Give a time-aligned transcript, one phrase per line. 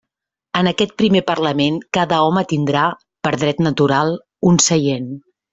[0.61, 2.87] En aquest primer parlament cada home tindrà,
[3.29, 4.15] per dret natural,
[4.53, 5.11] un seient.